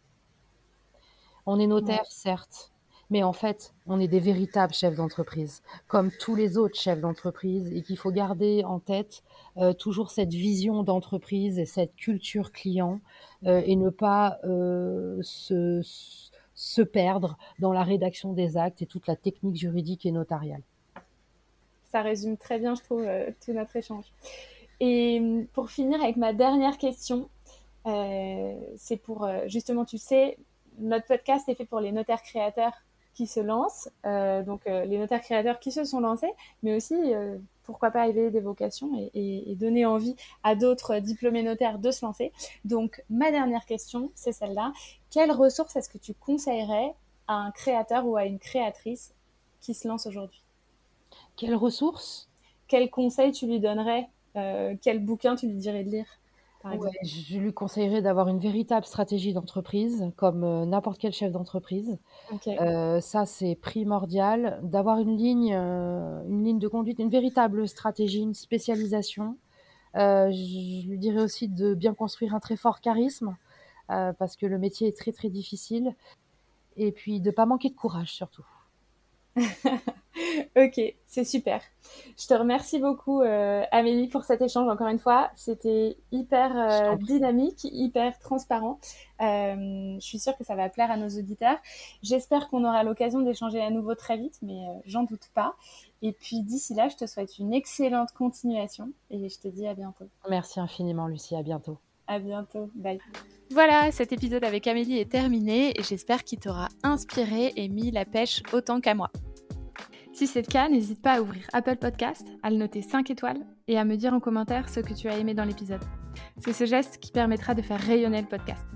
[1.47, 2.70] On est notaire, certes,
[3.11, 7.73] mais en fait, on est des véritables chefs d'entreprise, comme tous les autres chefs d'entreprise,
[7.73, 9.25] et qu'il faut garder en tête
[9.57, 13.01] euh, toujours cette vision d'entreprise et cette culture client,
[13.47, 15.81] euh, et ne pas euh, se,
[16.55, 20.63] se perdre dans la rédaction des actes et toute la technique juridique et notariale.
[21.91, 23.05] Ça résume très bien, je trouve,
[23.45, 24.05] tout notre échange.
[24.79, 25.21] Et
[25.53, 27.29] pour finir avec ma dernière question,
[27.85, 30.39] c'est pour justement, tu sais,
[30.79, 32.75] notre podcast est fait pour les notaires créateurs
[33.15, 36.33] qui se lancent, euh, donc euh, les notaires créateurs qui se sont lancés,
[36.63, 41.79] mais aussi euh, pourquoi pas éveiller des vocations et, donner envie à d'autres diplômés notaires
[41.79, 42.33] de se lancer.
[42.65, 44.73] Donc ma dernière question, c'est celle-là.
[45.11, 46.95] Quelles ressources est-ce que tu conseillerais
[47.27, 49.15] à un créateur ou à une créatrice
[49.61, 50.43] qui se lance aujourd'hui?
[51.37, 52.29] Quelles ressources?
[52.69, 54.09] Quels conseils tu lui donnerais?
[54.35, 56.20] Quel bouquin tu lui dirais de lire?
[57.03, 61.99] Je lui conseillerais d'avoir une véritable stratégie d'entreprise, comme euh, n'importe quel chef d'entreprise.
[62.47, 64.61] Euh, ça, c'est primordial.
[64.63, 69.37] D'avoir une ligne, euh, une ligne de conduite, une véritable stratégie, une spécialisation.
[69.95, 73.37] je lui dirais aussi de bien construire un très fort charisme,
[73.89, 75.95] parce que le métier est très très difficile.
[76.77, 78.47] Et puis de pas manquer de courage surtout.
[80.57, 81.61] ok, c'est super.
[82.19, 85.31] Je te remercie beaucoup, euh, Amélie, pour cet échange encore une fois.
[85.37, 88.79] C'était hyper euh, dynamique, hyper transparent.
[89.21, 91.59] Euh, je suis sûre que ça va plaire à nos auditeurs.
[92.03, 95.55] J'espère qu'on aura l'occasion d'échanger à nouveau très vite, mais j'en doute pas.
[96.03, 99.75] Et puis d'ici là, je te souhaite une excellente continuation et je te dis à
[99.75, 100.07] bientôt.
[100.29, 101.37] Merci infiniment, Lucie.
[101.37, 101.79] À bientôt.
[102.07, 102.71] À bientôt.
[102.75, 102.99] Bye.
[103.53, 108.05] Voilà, cet épisode avec Amélie est terminé et j'espère qu'il t'aura inspiré et mis la
[108.05, 109.11] pêche autant qu'à moi.
[110.21, 113.41] Si c'est le cas, n'hésite pas à ouvrir Apple Podcast, à le noter 5 étoiles
[113.69, 115.81] et à me dire en commentaire ce que tu as aimé dans l'épisode.
[116.37, 118.67] C'est ce geste qui permettra de faire rayonner le podcast.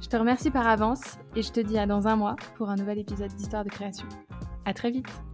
[0.00, 2.76] Je te remercie par avance et je te dis à dans un mois pour un
[2.76, 4.08] nouvel épisode d'Histoire de création.
[4.64, 5.29] À très vite